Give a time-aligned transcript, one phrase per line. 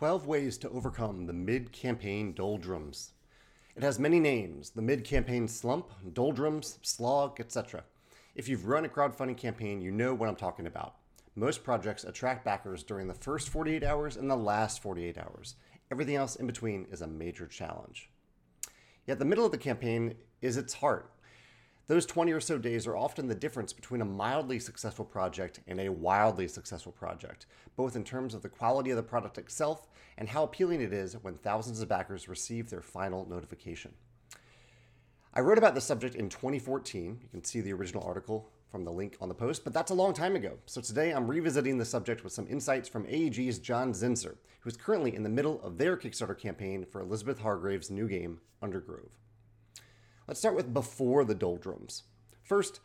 [0.00, 3.12] 12 ways to overcome the mid campaign doldrums.
[3.76, 7.84] It has many names the mid campaign slump, doldrums, slog, etc.
[8.34, 10.94] If you've run a crowdfunding campaign, you know what I'm talking about.
[11.36, 15.56] Most projects attract backers during the first 48 hours and the last 48 hours.
[15.90, 18.08] Everything else in between is a major challenge.
[19.06, 21.12] Yet the middle of the campaign is its heart.
[21.90, 25.80] Those 20 or so days are often the difference between a mildly successful project and
[25.80, 30.28] a wildly successful project, both in terms of the quality of the product itself and
[30.28, 33.92] how appealing it is when thousands of backers receive their final notification.
[35.34, 37.18] I wrote about this subject in 2014.
[37.20, 39.94] You can see the original article from the link on the post, but that's a
[39.94, 40.58] long time ago.
[40.66, 44.76] So today I'm revisiting the subject with some insights from AEG's John Zinser, who is
[44.76, 49.10] currently in the middle of their Kickstarter campaign for Elizabeth Hargrave's new game, Undergrove.
[50.30, 52.04] Let's start with before the doldrums.
[52.44, 52.78] First,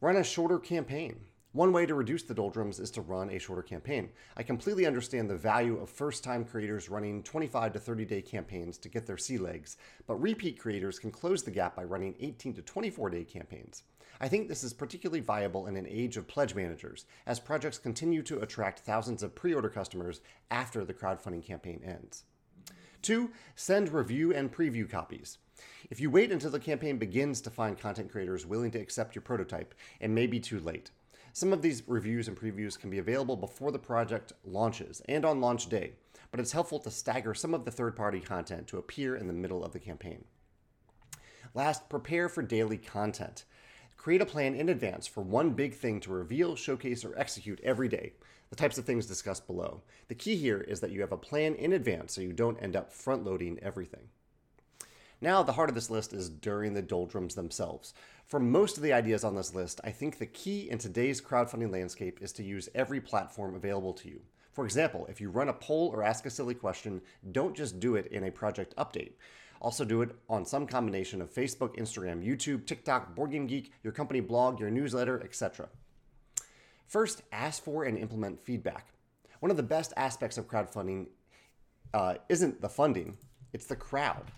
[0.00, 1.20] run a shorter campaign.
[1.52, 4.08] One way to reduce the doldrums is to run a shorter campaign.
[4.36, 8.76] I completely understand the value of first time creators running 25 to 30 day campaigns
[8.78, 9.76] to get their sea legs,
[10.08, 13.84] but repeat creators can close the gap by running 18 to 24 day campaigns.
[14.20, 18.24] I think this is particularly viable in an age of pledge managers, as projects continue
[18.24, 22.24] to attract thousands of pre order customers after the crowdfunding campaign ends.
[23.00, 25.38] Two, send review and preview copies.
[25.88, 29.22] If you wait until the campaign begins to find content creators willing to accept your
[29.22, 30.90] prototype, it may be too late.
[31.32, 35.40] Some of these reviews and previews can be available before the project launches and on
[35.40, 35.92] launch day,
[36.30, 39.32] but it's helpful to stagger some of the third party content to appear in the
[39.32, 40.24] middle of the campaign.
[41.54, 43.44] Last, prepare for daily content.
[43.96, 47.88] Create a plan in advance for one big thing to reveal, showcase, or execute every
[47.88, 48.12] day,
[48.50, 49.82] the types of things discussed below.
[50.08, 52.76] The key here is that you have a plan in advance so you don't end
[52.76, 54.08] up front loading everything.
[55.22, 57.92] Now, the heart of this list is during the doldrums themselves.
[58.26, 61.70] For most of the ideas on this list, I think the key in today's crowdfunding
[61.70, 64.22] landscape is to use every platform available to you.
[64.52, 67.96] For example, if you run a poll or ask a silly question, don't just do
[67.96, 69.12] it in a project update.
[69.60, 74.58] Also, do it on some combination of Facebook, Instagram, YouTube, TikTok, BoardGameGeek, your company blog,
[74.58, 75.68] your newsletter, etc.
[76.86, 78.86] First, ask for and implement feedback.
[79.40, 81.08] One of the best aspects of crowdfunding
[81.92, 83.18] uh, isn't the funding,
[83.52, 84.30] it's the crowd.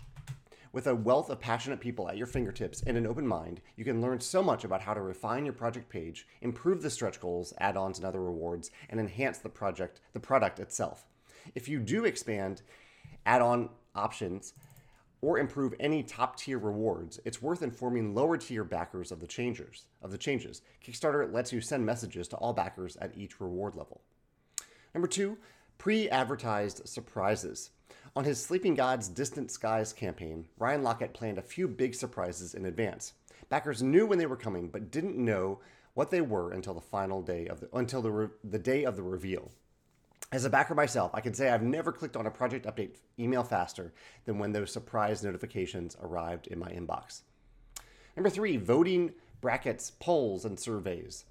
[0.73, 4.01] With a wealth of passionate people at your fingertips and an open mind, you can
[4.01, 7.99] learn so much about how to refine your project page, improve the stretch goals, add-ons,
[7.99, 11.05] and other rewards, and enhance the project, the product itself.
[11.53, 12.63] If you do expand
[13.23, 14.53] add-on options
[15.21, 19.85] or improve any top-tier rewards, it's worth informing lower-tier backers of the changes.
[20.01, 24.01] Of the changes, Kickstarter lets you send messages to all backers at each reward level.
[24.95, 25.37] Number two,
[25.77, 27.69] pre-advertised surprises.
[28.15, 32.65] On his Sleeping Gods Distant Skies campaign, Ryan Laukat planned a few big surprises in
[32.65, 33.13] advance.
[33.49, 35.61] Backers knew when they were coming, but didn't know
[35.95, 38.95] what they were until the final day of the until the, re, the day of
[38.95, 39.51] the reveal.
[40.31, 43.43] As a backer myself, I can say I've never clicked on a project update email
[43.43, 43.93] faster
[44.25, 47.21] than when those surprise notifications arrived in my inbox.
[48.15, 51.25] Number three, voting brackets, polls, and surveys.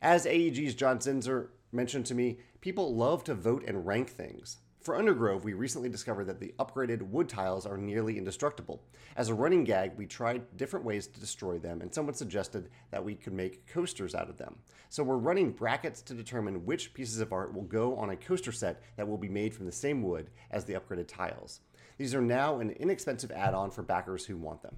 [0.00, 4.58] As AEG's John Zinser mentioned to me, people love to vote and rank things.
[4.80, 8.82] For Undergrove, we recently discovered that the upgraded wood tiles are nearly indestructible.
[9.14, 13.04] As a running gag, we tried different ways to destroy them, and someone suggested that
[13.04, 14.56] we could make coasters out of them.
[14.88, 18.52] So we're running brackets to determine which pieces of art will go on a coaster
[18.52, 21.60] set that will be made from the same wood as the upgraded tiles.
[21.98, 24.76] These are now an inexpensive add on for backers who want them.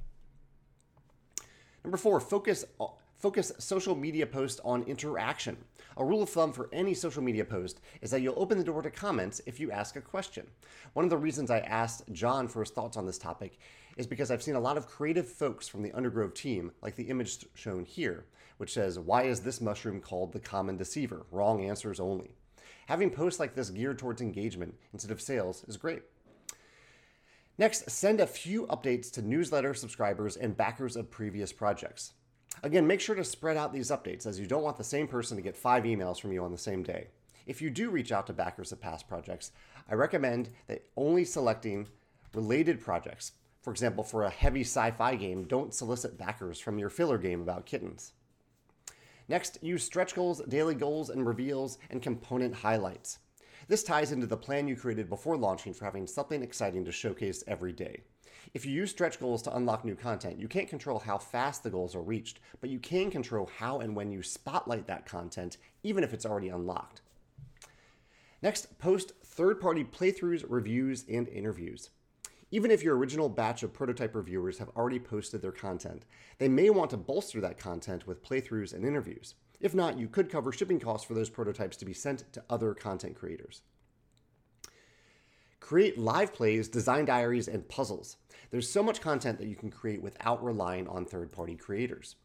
[1.84, 2.64] Number four, focus
[3.22, 5.56] Focus social media posts on interaction.
[5.96, 8.82] A rule of thumb for any social media post is that you'll open the door
[8.82, 10.44] to comments if you ask a question.
[10.94, 13.60] One of the reasons I asked John for his thoughts on this topic
[13.96, 17.04] is because I've seen a lot of creative folks from the Undergrove team, like the
[17.04, 18.24] image shown here,
[18.56, 21.24] which says, Why is this mushroom called the common deceiver?
[21.30, 22.34] Wrong answers only.
[22.86, 26.02] Having posts like this geared towards engagement instead of sales is great.
[27.56, 32.14] Next, send a few updates to newsletter subscribers and backers of previous projects.
[32.64, 35.36] Again, make sure to spread out these updates as you don't want the same person
[35.36, 37.08] to get five emails from you on the same day.
[37.44, 39.50] If you do reach out to backers of past projects,
[39.90, 41.88] I recommend that only selecting
[42.34, 43.32] related projects.
[43.62, 47.40] For example, for a heavy sci fi game, don't solicit backers from your filler game
[47.40, 48.12] about kittens.
[49.28, 53.18] Next, use stretch goals, daily goals, and reveals, and component highlights.
[53.66, 57.42] This ties into the plan you created before launching for having something exciting to showcase
[57.46, 58.02] every day.
[58.54, 61.70] If you use stretch goals to unlock new content, you can't control how fast the
[61.70, 66.04] goals are reached, but you can control how and when you spotlight that content, even
[66.04, 67.00] if it's already unlocked.
[68.42, 71.90] Next, post third party playthroughs, reviews, and interviews.
[72.50, 76.04] Even if your original batch of prototype reviewers have already posted their content,
[76.38, 79.36] they may want to bolster that content with playthroughs and interviews.
[79.60, 82.74] If not, you could cover shipping costs for those prototypes to be sent to other
[82.74, 83.62] content creators.
[85.62, 88.16] Create live plays, design diaries, and puzzles.
[88.50, 92.16] There's so much content that you can create without relying on third party creators.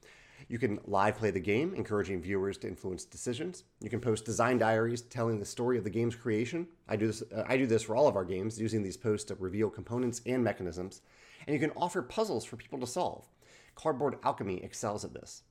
[0.49, 3.63] You can live play the game, encouraging viewers to influence decisions.
[3.79, 6.67] You can post design diaries telling the story of the game's creation.
[6.89, 9.27] I do this, uh, I do this for all of our games, using these posts
[9.27, 11.01] to reveal components and mechanisms.
[11.45, 13.29] And you can offer puzzles for people to solve.
[13.75, 15.43] Cardboard Alchemy excels at this.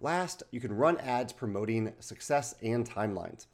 [0.00, 3.46] Last, you can run ads promoting success and timelines.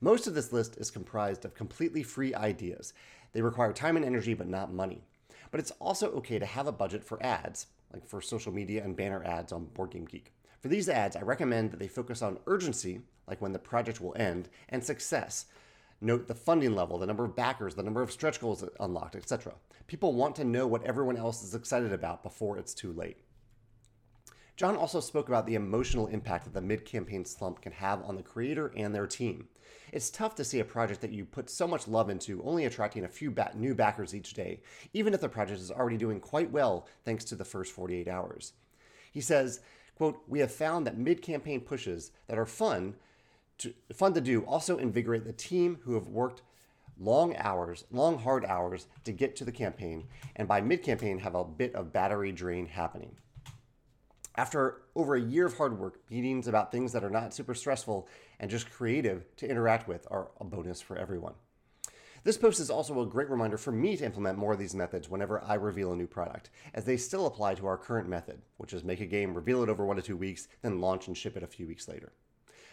[0.00, 2.94] Most of this list is comprised of completely free ideas.
[3.32, 5.02] They require time and energy, but not money.
[5.50, 8.96] But it's also okay to have a budget for ads, like for social media and
[8.96, 10.26] banner ads on BoardGameGeek.
[10.60, 14.16] For these ads, I recommend that they focus on urgency, like when the project will
[14.16, 15.46] end, and success.
[16.00, 19.54] Note the funding level, the number of backers, the number of stretch goals unlocked, etc.
[19.86, 23.18] People want to know what everyone else is excited about before it's too late.
[24.60, 28.14] John also spoke about the emotional impact that the mid campaign slump can have on
[28.14, 29.48] the creator and their team.
[29.90, 33.06] It's tough to see a project that you put so much love into only attracting
[33.06, 34.60] a few new backers each day,
[34.92, 38.52] even if the project is already doing quite well thanks to the first 48 hours.
[39.10, 39.60] He says,
[39.94, 42.96] quote, "We have found that mid-campaign pushes that are fun
[43.56, 46.42] to, fun to do also invigorate the team who have worked
[46.98, 50.06] long hours, long hard hours to get to the campaign,
[50.36, 53.16] and by mid-campaign have a bit of battery drain happening."
[54.40, 58.08] After over a year of hard work, meetings about things that are not super stressful
[58.38, 61.34] and just creative to interact with are a bonus for everyone.
[62.24, 65.10] This post is also a great reminder for me to implement more of these methods
[65.10, 68.72] whenever I reveal a new product, as they still apply to our current method, which
[68.72, 71.36] is make a game, reveal it over one to two weeks, then launch and ship
[71.36, 72.14] it a few weeks later.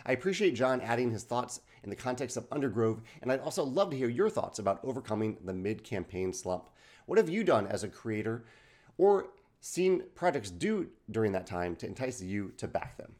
[0.06, 3.90] I appreciate John adding his thoughts in the context of Undergrove, and I'd also love
[3.90, 6.69] to hear your thoughts about overcoming the mid campaign slump.
[7.08, 8.46] What have you done as a creator
[8.98, 9.28] or
[9.68, 13.14] seen projects do during that time to entice you to back them.